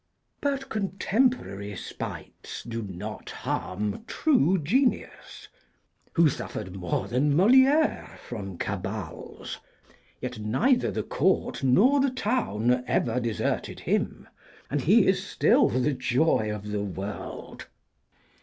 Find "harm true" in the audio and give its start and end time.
3.29-4.57